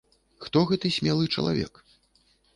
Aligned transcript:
Хто 0.45 0.63
гэты 0.71 0.91
смелы 0.95 1.29
чалавек? 1.39 1.73